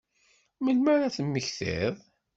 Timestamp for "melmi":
0.63-0.89